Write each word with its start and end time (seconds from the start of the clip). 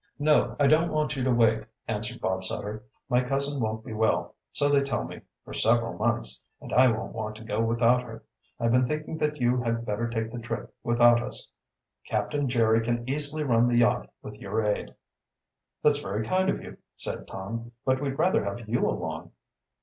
"No, 0.17 0.55
I 0.59 0.65
don't 0.65 0.91
want 0.91 1.15
you 1.15 1.23
to 1.25 1.31
wait," 1.31 1.63
answered 1.87 2.21
Bob 2.21 2.43
Sutter. 2.43 2.83
"My 3.07 3.21
cousin 3.23 3.59
won't 3.59 3.85
be 3.85 3.93
well, 3.93 4.33
so 4.51 4.67
they 4.67 4.81
tell 4.81 5.03
me, 5.03 5.21
for 5.45 5.53
several 5.53 5.93
months, 5.93 6.43
and 6.59 6.73
I 6.73 6.87
won't 6.91 7.13
want 7.13 7.35
to 7.35 7.43
go 7.43 7.61
without 7.61 8.01
her. 8.01 8.23
I've 8.59 8.71
been 8.71 8.87
thinking 8.87 9.19
that 9.19 9.39
you 9.39 9.57
had 9.61 9.85
better 9.85 10.09
take 10.09 10.31
the 10.31 10.39
trip 10.39 10.73
without 10.83 11.21
us. 11.21 11.51
Captain 12.07 12.49
Jerry 12.49 12.83
can 12.83 13.07
easily 13.07 13.43
run 13.43 13.67
the 13.67 13.77
yacht 13.77 14.09
with 14.23 14.39
your 14.39 14.63
aid." 14.63 14.95
"That's 15.83 15.99
very 16.01 16.25
kind 16.25 16.49
of 16.49 16.63
you," 16.63 16.77
said 16.97 17.27
Tom. 17.27 17.71
"But 17.85 18.01
we'd 18.01 18.17
rather 18.17 18.43
have 18.43 18.67
you 18.67 18.79
along." 18.83 19.31